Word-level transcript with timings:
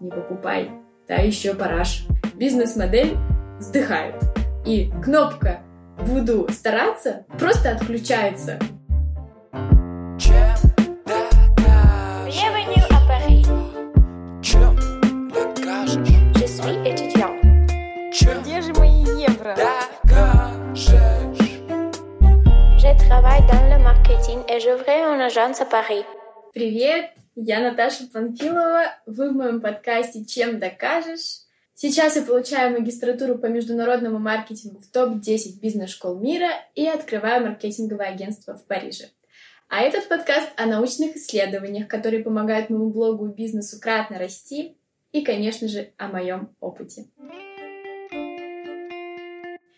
не 0.00 0.10
покупай. 0.10 0.70
Та 1.06 1.14
еще 1.14 1.54
параш. 1.54 2.06
Бизнес-модель 2.34 3.16
вздыхает. 3.58 4.14
И 4.64 4.90
кнопка 5.02 5.60
«Буду 6.06 6.46
стараться» 6.50 7.24
просто 7.38 7.70
отключается. 7.72 8.58
Je 18.18 18.38
Где 18.42 18.60
же 18.62 18.72
мои 18.74 19.02
евро? 19.22 19.54
докажешь? 19.56 20.88
Je 22.78 22.94
travaille 23.08 23.42
dans 23.46 23.68
le 23.70 23.78
marketing 23.82 24.40
et 24.48 24.60
j'ouvrais 24.60 25.00
une 25.02 25.20
agence 25.20 25.60
à 25.60 25.64
Paris. 25.64 26.04
Привет, 26.54 27.10
я 27.40 27.60
Наташа 27.60 28.08
Панфилова. 28.12 28.96
Вы 29.06 29.30
в 29.30 29.34
моем 29.34 29.60
подкасте 29.60 30.24
«Чем 30.24 30.58
докажешь?». 30.58 31.42
Сейчас 31.72 32.16
я 32.16 32.22
получаю 32.22 32.72
магистратуру 32.72 33.38
по 33.38 33.46
международному 33.46 34.18
маркетингу 34.18 34.80
в 34.80 34.88
топ-10 34.88 35.60
бизнес-школ 35.60 36.18
мира 36.18 36.48
и 36.74 36.84
открываю 36.84 37.46
маркетинговое 37.46 38.08
агентство 38.08 38.54
в 38.54 38.66
Париже. 38.66 39.10
А 39.68 39.82
этот 39.82 40.08
подкаст 40.08 40.48
о 40.56 40.66
научных 40.66 41.14
исследованиях, 41.14 41.86
которые 41.86 42.24
помогают 42.24 42.70
моему 42.70 42.90
блогу 42.90 43.28
и 43.28 43.34
бизнесу 43.34 43.78
кратно 43.80 44.18
расти, 44.18 44.76
и, 45.12 45.22
конечно 45.22 45.68
же, 45.68 45.92
о 45.96 46.08
моем 46.08 46.56
опыте. 46.58 47.04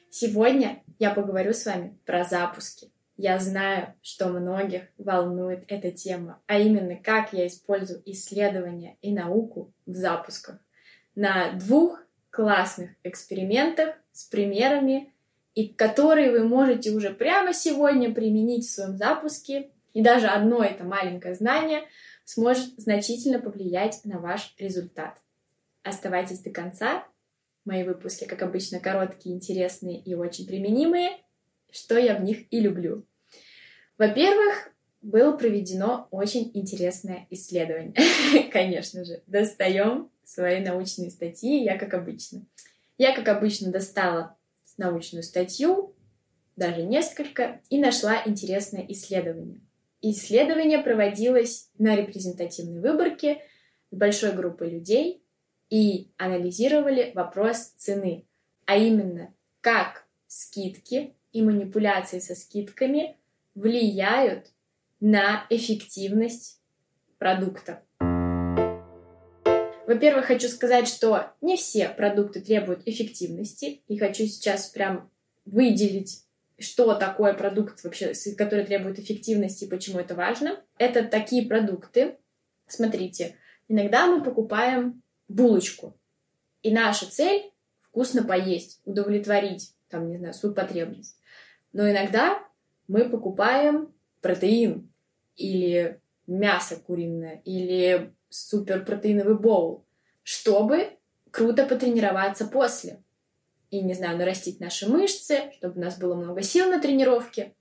Сегодня 0.08 0.82
я 0.98 1.10
поговорю 1.10 1.52
с 1.52 1.66
вами 1.66 1.98
про 2.06 2.24
запуски. 2.24 2.90
Я 3.22 3.38
знаю, 3.38 3.92
что 4.00 4.28
многих 4.28 4.84
волнует 4.96 5.64
эта 5.68 5.90
тема, 5.90 6.40
а 6.46 6.58
именно 6.58 6.96
как 6.96 7.34
я 7.34 7.46
использую 7.46 8.00
исследования 8.06 8.96
и 9.02 9.12
науку 9.12 9.74
в 9.84 9.92
запусках. 9.92 10.58
На 11.14 11.52
двух 11.52 12.02
классных 12.30 12.92
экспериментах 13.04 13.94
с 14.10 14.24
примерами, 14.24 15.12
и 15.54 15.68
которые 15.68 16.30
вы 16.30 16.48
можете 16.48 16.92
уже 16.92 17.10
прямо 17.10 17.52
сегодня 17.52 18.10
применить 18.10 18.64
в 18.64 18.70
своем 18.70 18.96
запуске. 18.96 19.70
И 19.92 20.00
даже 20.00 20.26
одно 20.26 20.64
это 20.64 20.84
маленькое 20.84 21.34
знание 21.34 21.82
сможет 22.24 22.72
значительно 22.78 23.38
повлиять 23.38 24.00
на 24.04 24.18
ваш 24.18 24.54
результат. 24.58 25.20
Оставайтесь 25.82 26.38
до 26.38 26.48
конца. 26.48 27.06
Мои 27.66 27.84
выпуски, 27.84 28.24
как 28.24 28.40
обычно, 28.40 28.80
короткие, 28.80 29.34
интересные 29.34 30.00
и 30.00 30.14
очень 30.14 30.46
применимые, 30.46 31.18
что 31.70 31.98
я 31.98 32.16
в 32.16 32.22
них 32.22 32.50
и 32.50 32.60
люблю. 32.60 33.04
Во-первых, 34.00 34.72
было 35.02 35.36
проведено 35.36 36.08
очень 36.10 36.50
интересное 36.54 37.26
исследование. 37.28 37.92
Конечно 38.50 39.04
же, 39.04 39.22
достаем 39.26 40.10
свои 40.24 40.64
научные 40.64 41.10
статьи, 41.10 41.62
я 41.62 41.76
как 41.76 41.92
обычно. 41.92 42.46
Я, 42.96 43.14
как 43.14 43.28
обычно, 43.28 43.70
достала 43.70 44.38
научную 44.78 45.22
статью, 45.22 45.94
даже 46.56 46.82
несколько, 46.82 47.60
и 47.68 47.78
нашла 47.78 48.22
интересное 48.24 48.86
исследование. 48.88 49.60
Исследование 50.00 50.78
проводилось 50.78 51.68
на 51.76 51.94
репрезентативной 51.94 52.80
выборке 52.80 53.42
с 53.90 53.96
большой 53.96 54.32
группой 54.32 54.70
людей 54.70 55.22
и 55.68 56.10
анализировали 56.16 57.12
вопрос 57.14 57.74
цены, 57.76 58.24
а 58.64 58.78
именно, 58.78 59.34
как 59.60 60.06
скидки 60.26 61.14
и 61.32 61.42
манипуляции 61.42 62.18
со 62.18 62.34
скидками 62.34 63.19
влияют 63.60 64.46
на 65.00 65.46
эффективность 65.50 66.60
продукта. 67.18 67.82
Во-первых, 69.86 70.26
хочу 70.26 70.48
сказать, 70.48 70.88
что 70.88 71.32
не 71.40 71.56
все 71.56 71.88
продукты 71.88 72.40
требуют 72.40 72.82
эффективности, 72.86 73.82
и 73.86 73.98
хочу 73.98 74.24
сейчас 74.24 74.68
прям 74.68 75.10
выделить, 75.44 76.24
что 76.58 76.94
такое 76.94 77.34
продукт 77.34 77.82
вообще, 77.84 78.12
который 78.38 78.64
требует 78.64 78.98
эффективности 78.98 79.64
и 79.64 79.68
почему 79.68 79.98
это 79.98 80.14
важно. 80.14 80.62
Это 80.78 81.02
такие 81.02 81.46
продукты. 81.46 82.16
Смотрите, 82.66 83.36
иногда 83.68 84.06
мы 84.06 84.22
покупаем 84.22 85.02
булочку, 85.28 85.98
и 86.62 86.72
наша 86.72 87.10
цель 87.10 87.50
вкусно 87.80 88.22
поесть, 88.22 88.80
удовлетворить, 88.84 89.74
там, 89.88 90.08
не 90.08 90.18
знаю, 90.18 90.32
свою 90.32 90.54
потребность. 90.54 91.18
Но 91.72 91.90
иногда 91.90 92.38
мы 92.90 93.08
покупаем 93.08 93.94
протеин 94.20 94.92
или 95.36 96.00
мясо 96.26 96.74
куриное, 96.74 97.40
или 97.44 98.12
суперпротеиновый 98.30 99.38
боул, 99.38 99.86
чтобы 100.24 100.88
круто 101.30 101.66
потренироваться 101.66 102.46
после. 102.46 103.00
И, 103.70 103.80
не 103.80 103.94
знаю, 103.94 104.18
нарастить 104.18 104.58
наши 104.58 104.88
мышцы, 104.88 105.52
чтобы 105.56 105.78
у 105.78 105.84
нас 105.84 105.98
было 105.98 106.16
много 106.16 106.42
сил 106.42 106.68
на 106.68 106.80
тренировке. 106.80 107.54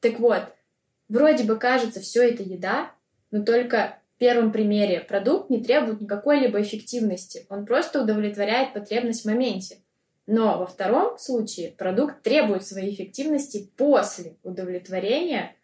Так 0.00 0.18
вот, 0.18 0.52
вроде 1.08 1.44
бы 1.44 1.56
кажется, 1.56 2.00
все 2.00 2.28
это 2.28 2.42
еда, 2.42 2.90
но 3.30 3.44
только 3.44 4.00
в 4.16 4.18
первом 4.18 4.50
примере 4.50 4.98
продукт 4.98 5.48
не 5.48 5.62
требует 5.62 6.00
никакой 6.00 6.40
либо 6.40 6.60
эффективности. 6.60 7.46
Он 7.48 7.66
просто 7.66 8.02
удовлетворяет 8.02 8.74
потребность 8.74 9.22
в 9.22 9.26
моменте. 9.26 9.78
Но 10.26 10.58
во 10.58 10.66
втором 10.66 11.18
случае 11.18 11.72
продукт 11.72 12.22
требует 12.22 12.64
своей 12.64 12.94
эффективности 12.94 13.70
после 13.76 14.36
удовлетворения, 14.42 15.56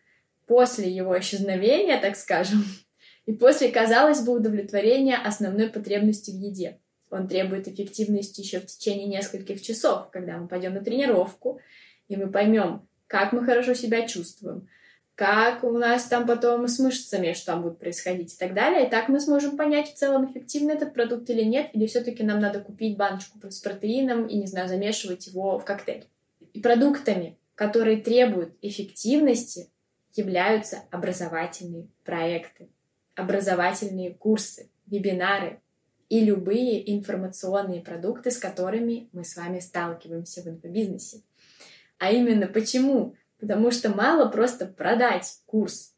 после 0.46 0.90
его 0.90 1.18
исчезновения, 1.18 2.00
так 2.00 2.16
скажем, 2.16 2.64
и 3.26 3.32
после, 3.32 3.70
казалось 3.70 4.22
бы, 4.22 4.32
удовлетворения 4.32 5.16
основной 5.16 5.68
потребности 5.68 6.30
в 6.30 6.34
еде. 6.34 6.80
Он 7.10 7.28
требует 7.28 7.68
эффективности 7.68 8.40
еще 8.40 8.60
в 8.60 8.66
течение 8.66 9.06
нескольких 9.06 9.62
часов, 9.62 10.10
когда 10.10 10.36
мы 10.36 10.48
пойдем 10.48 10.74
на 10.74 10.80
тренировку, 10.80 11.60
и 12.08 12.16
мы 12.16 12.30
поймем, 12.30 12.86
как 13.06 13.32
мы 13.32 13.44
хорошо 13.44 13.74
себя 13.74 14.06
чувствуем, 14.06 14.68
как 15.18 15.64
у 15.64 15.72
нас 15.72 16.04
там 16.04 16.28
потом 16.28 16.68
с 16.68 16.78
мышцами, 16.78 17.32
что 17.32 17.46
там 17.46 17.62
будет 17.62 17.80
происходить 17.80 18.32
и 18.32 18.36
так 18.38 18.54
далее. 18.54 18.86
И 18.86 18.88
так 18.88 19.08
мы 19.08 19.18
сможем 19.18 19.56
понять 19.56 19.92
в 19.92 19.94
целом, 19.94 20.30
эффективный 20.30 20.74
этот 20.74 20.94
продукт 20.94 21.28
или 21.28 21.42
нет, 21.42 21.70
или 21.72 21.86
все-таки 21.86 22.22
нам 22.22 22.38
надо 22.38 22.60
купить 22.60 22.96
баночку 22.96 23.38
с 23.50 23.58
протеином 23.58 24.28
и, 24.28 24.36
не 24.36 24.46
знаю, 24.46 24.68
замешивать 24.68 25.26
его 25.26 25.58
в 25.58 25.64
коктейль. 25.64 26.06
И 26.52 26.60
продуктами, 26.60 27.36
которые 27.56 27.96
требуют 27.96 28.54
эффективности, 28.62 29.68
являются 30.14 30.84
образовательные 30.92 31.88
проекты 32.04 32.68
образовательные 33.16 34.14
курсы, 34.14 34.70
вебинары 34.86 35.60
и 36.08 36.24
любые 36.24 36.96
информационные 36.96 37.80
продукты, 37.80 38.30
с 38.30 38.38
которыми 38.38 39.08
мы 39.12 39.24
с 39.24 39.36
вами 39.36 39.58
сталкиваемся 39.58 40.42
в 40.42 40.46
инфобизнесе. 40.46 41.22
А 41.98 42.12
именно 42.12 42.46
почему? 42.46 43.16
Потому 43.40 43.70
что 43.70 43.90
мало 43.90 44.28
просто 44.28 44.66
продать 44.66 45.38
курс. 45.46 45.94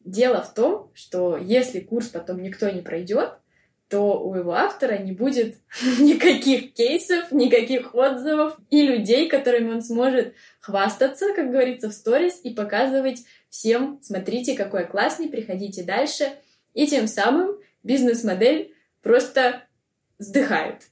Дело 0.00 0.42
в 0.42 0.54
том, 0.54 0.90
что 0.94 1.36
если 1.36 1.80
курс 1.80 2.08
потом 2.08 2.42
никто 2.42 2.68
не 2.70 2.80
пройдет, 2.80 3.34
то 3.88 4.20
у 4.20 4.34
его 4.34 4.52
автора 4.52 4.98
не 4.98 5.12
будет 5.12 5.56
никаких 5.98 6.74
кейсов, 6.74 7.32
никаких 7.32 7.94
отзывов 7.94 8.56
и 8.70 8.82
людей, 8.82 9.28
которыми 9.28 9.72
он 9.72 9.82
сможет 9.82 10.34
хвастаться, 10.60 11.34
как 11.34 11.50
говорится, 11.50 11.88
в 11.88 11.92
сторис 11.92 12.40
и 12.42 12.50
показывать 12.50 13.24
всем, 13.48 14.00
смотрите, 14.02 14.54
какой 14.54 14.82
я 14.82 14.86
классный, 14.86 15.28
приходите 15.28 15.82
дальше— 15.82 16.32
и 16.76 16.86
тем 16.86 17.08
самым 17.08 17.56
бизнес-модель 17.82 18.74
просто 19.02 19.62
сдыхает, 20.18 20.82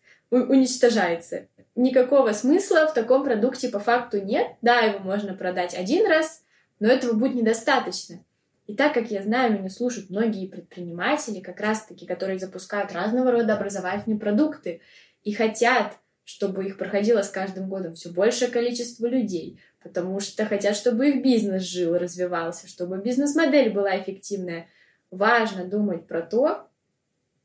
уничтожается. 0.42 1.46
Никакого 1.74 2.32
смысла 2.32 2.86
в 2.86 2.94
таком 2.94 3.24
продукте 3.24 3.68
по 3.68 3.78
факту 3.78 4.20
нет. 4.20 4.46
Да, 4.62 4.80
его 4.80 5.00
можно 5.00 5.34
продать 5.34 5.74
один 5.74 6.06
раз, 6.06 6.42
но 6.80 6.88
этого 6.88 7.12
будет 7.12 7.34
недостаточно. 7.34 8.24
И 8.66 8.74
так 8.74 8.94
как 8.94 9.10
я 9.10 9.22
знаю, 9.22 9.58
меня 9.58 9.68
слушают 9.68 10.10
многие 10.10 10.46
предприниматели, 10.46 11.40
как 11.40 11.60
раз-таки, 11.60 12.06
которые 12.06 12.38
запускают 12.38 12.92
разного 12.92 13.30
рода 13.30 13.56
образовательные 13.56 14.18
продукты 14.18 14.80
и 15.22 15.32
хотят, 15.32 15.98
чтобы 16.24 16.64
их 16.64 16.78
проходило 16.78 17.22
с 17.22 17.28
каждым 17.28 17.68
годом 17.68 17.94
все 17.94 18.10
большее 18.10 18.50
количество 18.50 19.06
людей, 19.06 19.60
потому 19.82 20.20
что 20.20 20.46
хотят, 20.46 20.76
чтобы 20.76 21.10
их 21.10 21.22
бизнес 21.22 21.62
жил, 21.62 21.98
развивался, 21.98 22.66
чтобы 22.68 22.98
бизнес-модель 22.98 23.70
была 23.70 23.98
эффективная– 23.98 24.68
важно 25.14 25.64
думать 25.64 26.06
про 26.06 26.22
то, 26.22 26.68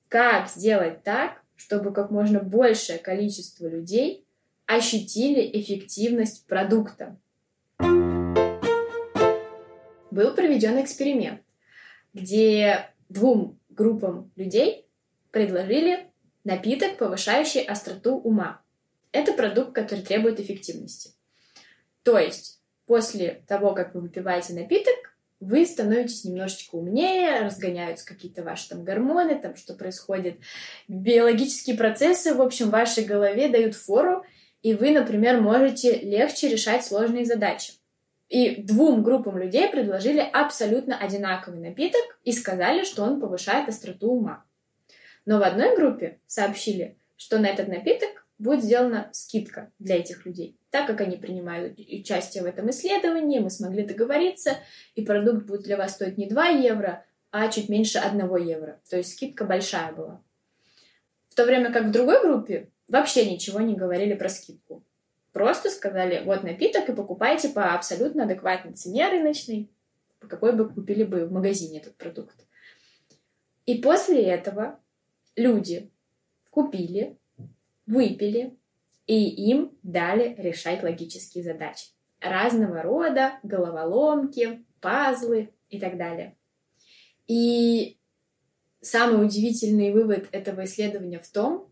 как 0.07 0.49
сделать 0.49 1.03
так, 1.03 1.41
чтобы 1.59 1.91
как 1.91 2.09
можно 2.09 2.39
большее 2.39 2.99
количество 2.99 3.67
людей 3.67 4.25
ощутили 4.65 5.41
эффективность 5.59 6.47
продукта. 6.47 7.17
Был 10.09 10.33
проведен 10.33 10.81
эксперимент, 10.81 11.41
где 12.13 12.89
двум 13.09 13.59
группам 13.67 14.31
людей 14.37 14.85
предложили 15.31 16.09
напиток, 16.45 16.97
повышающий 16.97 17.61
остроту 17.61 18.15
ума. 18.15 18.61
Это 19.11 19.33
продукт, 19.33 19.73
который 19.73 20.05
требует 20.05 20.39
эффективности. 20.39 21.11
То 22.03 22.17
есть, 22.17 22.61
после 22.85 23.43
того, 23.47 23.73
как 23.73 23.93
вы 23.93 24.01
выпиваете 24.01 24.53
напиток, 24.53 25.08
вы 25.39 25.65
становитесь 25.65 26.25
немножечко 26.25 26.75
умнее, 26.75 27.41
разгоняются 27.41 28.05
какие-то 28.05 28.43
ваши 28.43 28.69
там 28.69 28.83
гормоны, 28.83 29.39
там 29.39 29.55
что 29.55 29.73
происходит, 29.73 30.35
биологические 30.87 31.77
процессы, 31.77 32.33
в 32.33 32.41
общем, 32.41 32.67
в 32.67 32.71
вашей 32.71 33.05
голове 33.05 33.47
дают 33.47 33.75
фору, 33.75 34.25
и 34.61 34.73
вы, 34.73 34.91
например, 34.91 35.39
можете 35.39 35.99
легче 35.99 36.49
решать 36.49 36.85
сложные 36.85 37.25
задачи. 37.25 37.73
И 38.27 38.61
двум 38.61 39.01
группам 39.01 39.37
людей 39.37 39.69
предложили 39.69 40.19
абсолютно 40.19 40.97
одинаковый 40.97 41.59
напиток 41.59 42.19
и 42.23 42.31
сказали, 42.31 42.83
что 42.83 43.03
он 43.03 43.19
повышает 43.19 43.69
остроту 43.69 44.11
ума. 44.11 44.43
Но 45.25 45.39
в 45.39 45.43
одной 45.43 45.75
группе 45.75 46.19
сообщили, 46.27 46.97
что 47.15 47.39
на 47.39 47.47
этот 47.47 47.67
напиток 47.67 48.18
будет 48.39 48.63
сделана 48.63 49.09
скидка 49.11 49.71
для 49.77 49.97
этих 49.97 50.25
людей. 50.25 50.57
Так 50.71 50.87
как 50.87 51.01
они 51.01 51.17
принимают 51.17 51.77
участие 51.77 52.41
в 52.43 52.45
этом 52.45 52.69
исследовании, 52.69 53.39
мы 53.39 53.49
смогли 53.49 53.85
договориться, 53.85 54.57
и 54.95 55.05
продукт 55.05 55.45
будет 55.45 55.63
для 55.63 55.77
вас 55.77 55.93
стоить 55.93 56.17
не 56.17 56.27
2 56.27 56.47
евро, 56.47 57.05
а 57.31 57.49
чуть 57.49 57.69
меньше 57.69 57.99
1 57.99 58.35
евро. 58.37 58.79
То 58.89 58.97
есть 58.97 59.13
скидка 59.13 59.45
большая 59.45 59.91
была. 59.93 60.23
В 61.27 61.35
то 61.35 61.45
время 61.45 61.71
как 61.71 61.85
в 61.85 61.91
другой 61.91 62.21
группе 62.21 62.71
вообще 62.87 63.29
ничего 63.31 63.59
не 63.61 63.75
говорили 63.75 64.15
про 64.15 64.29
скидку. 64.29 64.83
Просто 65.31 65.69
сказали, 65.69 66.23
вот 66.25 66.43
напиток 66.43 66.89
и 66.89 66.95
покупайте 66.95 67.49
по 67.49 67.75
абсолютно 67.75 68.23
адекватной 68.23 68.73
цене 68.73 69.09
рыночной, 69.09 69.69
по 70.19 70.27
какой 70.27 70.53
бы 70.53 70.67
купили 70.67 71.03
бы 71.03 71.25
в 71.25 71.31
магазине 71.31 71.79
этот 71.79 71.95
продукт. 71.97 72.35
И 73.65 73.75
после 73.75 74.23
этого 74.23 74.79
люди 75.35 75.91
купили, 76.49 77.18
выпили, 77.89 78.55
и 79.07 79.49
им 79.49 79.75
дали 79.81 80.35
решать 80.37 80.83
логические 80.83 81.43
задачи. 81.43 81.87
Разного 82.21 82.83
рода, 82.83 83.39
головоломки, 83.43 84.63
пазлы 84.79 85.49
и 85.69 85.79
так 85.79 85.97
далее. 85.97 86.37
И 87.27 87.97
самый 88.81 89.25
удивительный 89.25 89.91
вывод 89.91 90.27
этого 90.31 90.65
исследования 90.65 91.19
в 91.19 91.27
том, 91.29 91.71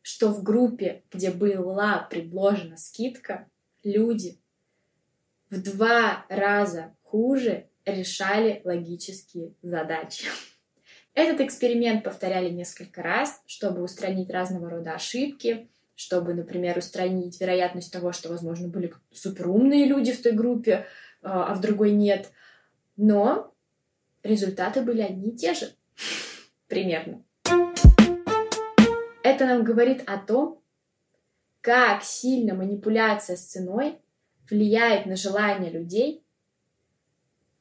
что 0.00 0.28
в 0.28 0.42
группе, 0.42 1.04
где 1.12 1.30
была 1.30 2.06
предложена 2.10 2.76
скидка, 2.78 3.48
люди 3.84 4.40
в 5.50 5.62
два 5.62 6.24
раза 6.30 6.96
хуже 7.02 7.68
решали 7.84 8.62
логические 8.64 9.54
задачи. 9.60 10.24
Этот 11.14 11.42
эксперимент 11.42 12.04
повторяли 12.04 12.48
несколько 12.48 13.02
раз, 13.02 13.42
чтобы 13.46 13.82
устранить 13.82 14.30
разного 14.30 14.70
рода 14.70 14.94
ошибки, 14.94 15.68
чтобы, 15.94 16.32
например, 16.32 16.78
устранить 16.78 17.38
вероятность 17.38 17.92
того, 17.92 18.12
что, 18.12 18.30
возможно, 18.30 18.68
были 18.68 18.94
суперумные 19.12 19.84
люди 19.84 20.12
в 20.12 20.22
той 20.22 20.32
группе, 20.32 20.86
а, 21.22 21.52
а 21.52 21.54
в 21.54 21.60
другой 21.60 21.92
нет. 21.92 22.30
Но 22.96 23.54
результаты 24.22 24.80
были 24.80 25.02
одни 25.02 25.30
и 25.30 25.36
те 25.36 25.52
же. 25.52 25.72
Примерно. 26.66 27.22
Это 29.22 29.44
нам 29.44 29.64
говорит 29.64 30.02
о 30.06 30.16
том, 30.16 30.62
как 31.60 32.02
сильно 32.04 32.54
манипуляция 32.54 33.36
с 33.36 33.44
ценой 33.44 33.98
влияет 34.50 35.04
на 35.04 35.16
желание 35.16 35.70
людей 35.70 36.24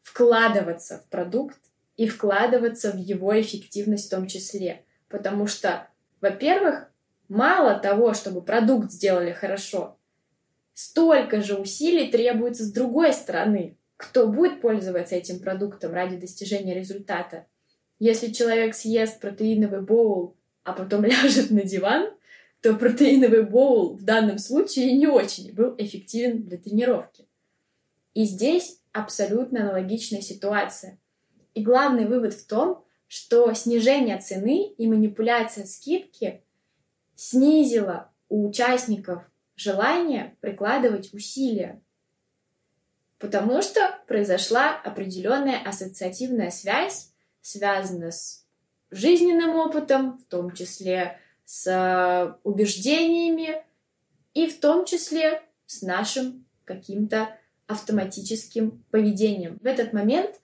вкладываться 0.01 0.99
в 0.99 1.09
продукт 1.09 1.59
и 2.01 2.07
вкладываться 2.07 2.91
в 2.91 2.97
его 2.97 3.39
эффективность 3.39 4.07
в 4.07 4.09
том 4.09 4.25
числе. 4.25 4.85
Потому 5.07 5.45
что, 5.45 5.87
во-первых, 6.19 6.91
мало 7.27 7.77
того, 7.77 8.15
чтобы 8.15 8.41
продукт 8.41 8.91
сделали 8.91 9.31
хорошо, 9.33 9.99
столько 10.73 11.43
же 11.43 11.53
усилий 11.57 12.09
требуется 12.11 12.63
с 12.63 12.71
другой 12.71 13.13
стороны. 13.13 13.77
Кто 13.97 14.25
будет 14.25 14.61
пользоваться 14.61 15.13
этим 15.15 15.41
продуктом 15.41 15.93
ради 15.93 16.15
достижения 16.15 16.73
результата? 16.73 17.45
Если 17.99 18.31
человек 18.31 18.73
съест 18.73 19.21
протеиновый 19.21 19.81
боул 19.81 20.35
а 20.63 20.73
потом 20.73 21.05
ляжет 21.05 21.51
на 21.51 21.61
диван, 21.61 22.09
то 22.63 22.73
протеиновый 22.73 23.43
боул 23.43 23.95
в 23.95 24.03
данном 24.03 24.39
случае 24.39 24.93
не 24.93 25.05
очень 25.05 25.53
был 25.53 25.75
эффективен 25.77 26.41
для 26.41 26.57
тренировки. 26.57 27.27
И 28.15 28.23
здесь 28.23 28.79
абсолютно 28.91 29.61
аналогичная 29.61 30.21
ситуация. 30.21 30.97
И 31.53 31.63
главный 31.63 32.05
вывод 32.05 32.33
в 32.33 32.47
том, 32.47 32.85
что 33.07 33.53
снижение 33.53 34.17
цены 34.19 34.67
и 34.77 34.87
манипуляция 34.87 35.65
скидки 35.65 36.43
снизила 37.15 38.11
у 38.29 38.47
участников 38.47 39.23
желание 39.55 40.37
прикладывать 40.39 41.13
усилия, 41.13 41.81
потому 43.19 43.61
что 43.61 43.99
произошла 44.07 44.75
определенная 44.75 45.61
ассоциативная 45.63 46.51
связь, 46.51 47.11
связанная 47.41 48.11
с 48.11 48.45
жизненным 48.89 49.55
опытом, 49.55 50.17
в 50.17 50.23
том 50.25 50.53
числе 50.53 51.19
с 51.45 51.67
э, 51.67 52.33
убеждениями 52.43 53.63
и 54.33 54.47
в 54.47 54.59
том 54.59 54.85
числе 54.85 55.41
с 55.65 55.81
нашим 55.81 56.45
каким-то 56.63 57.37
автоматическим 57.67 58.83
поведением. 58.89 59.59
В 59.61 59.65
этот 59.65 59.93
момент 59.93 60.39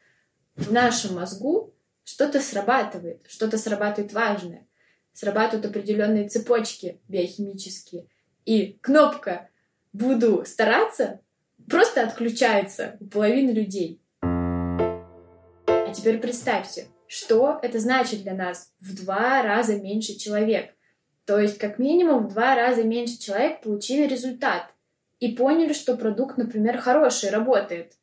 в 0.58 0.72
нашем 0.72 1.16
мозгу 1.16 1.74
что-то 2.04 2.40
срабатывает, 2.42 3.26
что-то 3.28 3.58
срабатывает 3.58 4.12
важное. 4.14 4.68
Срабатывают 5.14 5.66
определенные 5.66 6.28
цепочки 6.28 7.00
биохимические. 7.08 8.08
И 8.46 8.78
кнопка 8.82 9.50
«буду 9.94 10.44
стараться» 10.46 11.22
просто 11.70 12.04
отключается 12.04 12.98
у 13.00 13.06
половины 13.06 13.52
людей. 13.52 14.02
А 14.22 15.94
теперь 15.94 16.20
представьте, 16.20 16.88
что 17.08 17.60
это 17.62 17.80
значит 17.80 18.24
для 18.24 18.34
нас? 18.34 18.74
В 18.80 18.96
два 18.96 19.42
раза 19.42 19.76
меньше 19.76 20.18
человек. 20.18 20.74
То 21.26 21.40
есть, 21.40 21.58
как 21.58 21.78
минимум, 21.78 22.28
в 22.28 22.34
два 22.34 22.56
раза 22.56 22.84
меньше 22.84 23.20
человек 23.20 23.62
получили 23.62 24.08
результат 24.08 24.72
и 25.20 25.36
поняли, 25.36 25.74
что 25.74 25.98
продукт, 25.98 26.38
например, 26.38 26.78
хороший, 26.78 27.30
работает. 27.30 27.94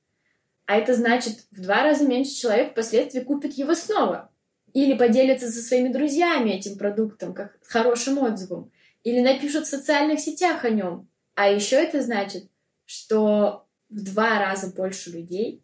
А 0.67 0.77
это 0.77 0.95
значит, 0.95 1.47
в 1.51 1.61
два 1.61 1.83
раза 1.83 2.07
меньше 2.07 2.33
человек 2.33 2.73
впоследствии 2.73 3.21
купит 3.21 3.55
его 3.55 3.75
снова. 3.75 4.31
Или 4.73 4.95
поделится 4.97 5.51
со 5.51 5.61
своими 5.61 5.93
друзьями 5.93 6.51
этим 6.51 6.79
продуктом, 6.79 7.35
как 7.35 7.59
хорошим 7.63 8.19
отзывом. 8.19 8.73
Или 9.03 9.21
напишут 9.21 9.67
в 9.67 9.71
социальных 9.71 10.21
сетях 10.21 10.65
о 10.65 10.71
нем. 10.71 11.09
А 11.35 11.49
еще 11.49 11.77
это 11.77 12.01
значит, 12.03 12.49
что 12.87 13.67
в 13.91 14.03
два 14.03 14.39
раза 14.39 14.73
больше 14.73 15.11
людей 15.11 15.63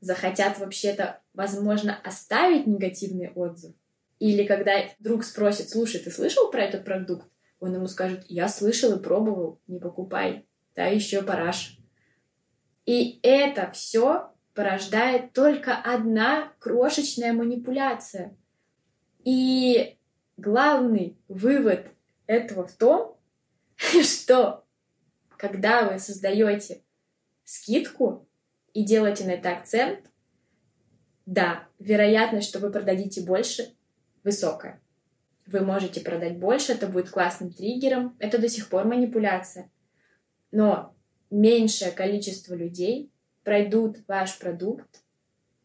захотят 0.00 0.58
вообще-то, 0.58 1.20
возможно, 1.34 1.98
оставить 2.02 2.66
негативный 2.66 3.30
отзыв. 3.30 3.74
Или 4.18 4.44
когда 4.44 4.72
друг 4.98 5.24
спросит, 5.24 5.68
слушай, 5.68 6.00
ты 6.00 6.10
слышал 6.10 6.50
про 6.50 6.62
этот 6.62 6.84
продукт? 6.84 7.26
Он 7.60 7.74
ему 7.74 7.86
скажет, 7.86 8.24
я 8.28 8.48
слышал 8.48 8.96
и 8.96 9.02
пробовал, 9.02 9.60
не 9.66 9.78
покупай, 9.78 10.46
да 10.74 10.86
еще 10.86 11.22
параш. 11.22 11.78
И 12.86 13.20
это 13.22 13.70
все 13.70 14.32
порождает 14.54 15.32
только 15.32 15.76
одна 15.76 16.52
крошечная 16.58 17.32
манипуляция. 17.34 18.36
И 19.24 19.98
главный 20.36 21.18
вывод 21.28 21.88
этого 22.26 22.66
в 22.66 22.72
том, 22.72 23.18
что 24.02 24.64
когда 25.36 25.90
вы 25.90 25.98
создаете 25.98 26.82
скидку, 27.44 28.26
и 28.72 28.84
делаете 28.84 29.24
на 29.24 29.30
это 29.30 29.52
акцент, 29.52 30.00
да, 31.24 31.66
вероятность, 31.78 32.46
что 32.46 32.58
вы 32.58 32.70
продадите 32.70 33.22
больше, 33.22 33.74
высокая. 34.22 34.82
Вы 35.46 35.60
можете 35.60 36.02
продать 36.02 36.38
больше, 36.38 36.72
это 36.72 36.86
будет 36.86 37.08
классным 37.08 37.50
триггером, 37.50 38.14
это 38.18 38.38
до 38.38 38.50
сих 38.50 38.68
пор 38.68 38.84
манипуляция. 38.84 39.70
Но 40.50 40.95
меньшее 41.30 41.90
количество 41.90 42.54
людей 42.54 43.10
пройдут 43.44 43.98
ваш 44.08 44.38
продукт 44.38 45.02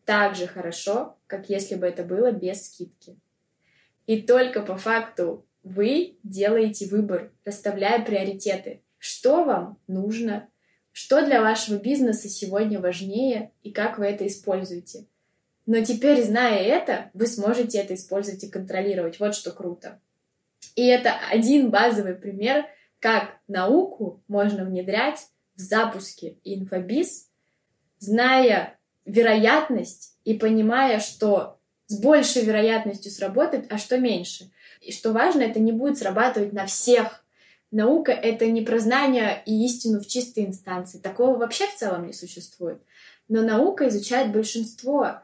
так 0.06 0.36
же 0.36 0.48
хорошо, 0.48 1.18
как 1.27 1.50
если 1.50 1.75
бы 1.75 1.88
это 1.88 2.03
было 2.03 2.32
без 2.32 2.65
скидки. 2.65 3.18
И 4.08 4.22
только 4.22 4.62
по 4.62 4.77
факту 4.77 5.46
вы 5.63 6.18
делаете 6.24 6.88
выбор, 6.88 7.32
расставляя 7.46 8.03
приоритеты, 8.03 8.82
что 8.98 9.44
вам 9.44 9.77
нужно, 9.88 10.50
что 10.91 11.25
для 11.25 11.41
вашего 11.41 11.77
бизнеса 11.77 12.27
сегодня 12.30 12.80
важнее 12.80 13.51
и 13.63 13.72
как 13.72 13.98
вы 13.98 14.08
это 14.08 14.27
используете. 14.27 15.06
Но 15.65 15.82
теперь, 15.84 16.24
зная 16.24 16.60
это, 16.60 17.12
вы 17.13 17.27
сможете 17.27 17.77
это 17.77 17.94
использовать 17.94 18.44
и 18.44 18.50
контролировать. 18.50 19.20
Вот 19.20 19.36
что 19.36 19.51
круто. 19.51 20.01
И 20.75 20.86
это 20.86 21.13
один 21.30 21.70
базовый 21.70 22.15
пример, 22.15 22.65
как 23.00 23.38
науку 23.48 24.22
можно 24.27 24.65
внедрять 24.65 25.27
запуске 25.62 26.38
инфобиз, 26.44 27.30
зная 28.00 28.80
вероятность 29.06 30.18
и 30.25 30.34
понимая, 30.34 31.00
что 31.00 31.60
с 31.88 32.00
большей 32.00 32.44
вероятностью 32.44 33.12
сработает, 33.12 33.72
а 33.72 33.77
что 33.77 33.98
меньше. 33.98 34.51
И 34.82 34.91
что 34.91 35.12
важно, 35.12 35.41
это 35.41 35.60
не 35.60 35.72
будет 35.72 35.98
срабатывать 35.98 36.53
на 36.53 36.65
всех 36.65 37.22
Наука— 37.72 38.12
это 38.12 38.48
не 38.48 38.62
про 38.62 38.80
знания 38.80 39.41
и 39.46 39.65
истину 39.65 40.01
в 40.01 40.08
чистой 40.08 40.46
инстанции. 40.46 40.98
Такого 40.98 41.38
вообще 41.38 41.68
в 41.68 41.75
целом 41.75 42.06
не 42.06 42.12
существует. 42.12 42.82
Но 43.30 43.41
наука 43.41 43.88
изучает 43.88 44.34
большинство 44.34 45.22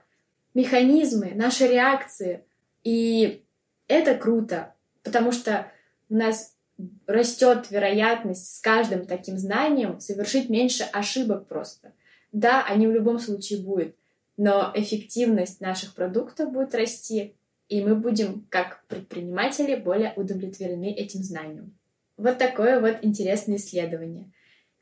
механизмы, 0.54 1.34
наши 1.36 1.68
реакции. 1.68 2.46
И 2.86 3.44
это 3.90 4.16
круто, 4.16 4.74
потому 5.04 5.34
что 5.34 5.70
у 6.08 6.16
нас 6.16 6.56
растет 7.06 7.72
вероятность 7.72 8.56
с 8.56 8.62
каждым 8.62 9.06
таким 9.06 9.38
знанием 9.38 10.00
совершить 10.00 10.50
меньше 10.50 10.84
ошибок 10.84 11.48
просто. 11.48 11.94
Да, 12.32 12.64
они 12.66 12.88
в 12.88 12.92
любом 12.92 13.20
случае 13.20 13.62
будут, 13.62 13.96
но 14.36 14.72
эффективность 14.76 15.62
наших 15.62 15.96
продуктов 15.96 16.52
будет 16.52 16.76
расти, 16.76 17.36
и 17.70 17.82
мы 17.82 17.96
будем, 17.96 18.46
как 18.50 18.84
предприниматели, 18.88 19.76
более 19.76 20.14
удовлетворены 20.16 20.92
этим 20.92 21.24
знанием. 21.24 21.76
Вот 22.16 22.38
такое 22.38 22.80
вот 22.80 22.98
интересное 23.02 23.58
исследование, 23.58 24.32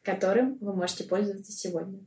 которым 0.03 0.57
вы 0.59 0.73
можете 0.73 1.03
пользоваться 1.03 1.51
сегодня. 1.51 1.99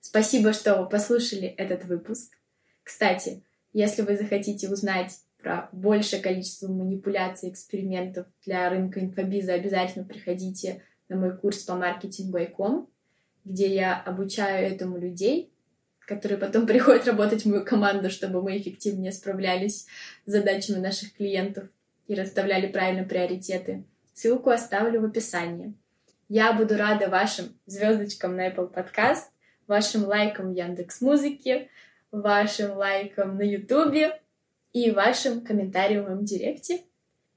Спасибо, 0.00 0.52
что 0.52 0.84
послушали 0.86 1.48
этот 1.48 1.84
выпуск. 1.84 2.32
Кстати, 2.82 3.42
если 3.72 4.02
вы 4.02 4.16
захотите 4.16 4.68
узнать 4.68 5.20
про 5.42 5.68
большее 5.72 6.20
количество 6.20 6.68
манипуляций, 6.68 7.50
экспериментов 7.50 8.26
для 8.44 8.68
рынка 8.68 9.00
инфобиза, 9.00 9.54
обязательно 9.54 10.04
приходите 10.04 10.82
на 11.08 11.16
мой 11.16 11.36
курс 11.36 11.58
по 11.62 11.74
маркетингу 11.74 12.38
ICOM, 12.38 12.86
где 13.44 13.72
я 13.74 13.98
обучаю 14.00 14.66
этому 14.66 14.98
людей, 14.98 15.52
которые 16.00 16.38
потом 16.38 16.66
приходят 16.68 17.06
работать 17.06 17.42
в 17.42 17.48
мою 17.48 17.64
команду, 17.64 18.10
чтобы 18.10 18.42
мы 18.42 18.58
эффективнее 18.58 19.12
справлялись 19.12 19.86
с 20.26 20.30
задачами 20.30 20.78
наших 20.78 21.14
клиентов 21.14 21.68
и 22.08 22.14
расставляли 22.14 22.66
правильно 22.66 23.04
приоритеты. 23.04 23.84
Ссылку 24.14 24.50
оставлю 24.50 25.00
в 25.00 25.04
описании. 25.04 25.74
Я 26.28 26.52
буду 26.52 26.76
рада 26.76 27.08
вашим 27.08 27.58
звездочкам 27.66 28.36
на 28.36 28.48
Apple 28.48 28.72
Podcast, 28.72 29.24
вашим 29.66 30.04
лайкам 30.04 30.52
в 30.52 30.56
Яндекс 30.56 31.00
Музыке, 31.00 31.68
вашим 32.10 32.72
лайкам 32.72 33.36
на 33.36 33.42
Ютубе 33.42 34.20
и 34.72 34.90
вашим 34.90 35.42
комментариям 35.42 36.18
в 36.18 36.24
директе. 36.24 36.82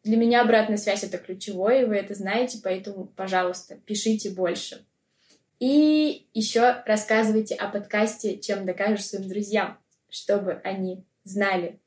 Для 0.03 0.17
меня 0.17 0.41
обратная 0.41 0.77
связь— 0.77 1.03
это 1.05 1.17
ключевое, 1.17 1.83
и 1.83 1.85
вы 1.85 1.95
это 1.95 2.13
знаете, 2.13 2.59
поэтому, 2.63 3.05
пожалуйста, 3.05 3.75
пишите 3.85 4.31
больше. 4.31 4.85
И 5.59 6.27
еще 6.33 6.81
рассказывайте 6.87 7.53
о 7.53 7.69
подкасте 7.69 8.39
«Чем 8.39 8.65
докажешь 8.65 9.05
своим 9.05 9.29
друзьям», 9.29 9.77
чтобы 10.09 10.53
они 10.63 11.05
знали, 11.23 11.79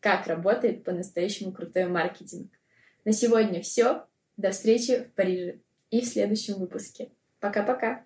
как 0.00 0.26
работает 0.26 0.82
по-настоящему 0.82 1.52
крутой 1.52 1.86
маркетинг. 1.86 2.50
На 3.04 3.12
сегодня 3.12 3.62
все. 3.62 4.04
До 4.36 4.50
встречи 4.50 5.04
в 5.04 5.12
Париже 5.12 5.60
и 5.90 6.00
в 6.00 6.06
следующем 6.06 6.54
выпуске. 6.54 7.10
Пока-пока! 7.38 8.04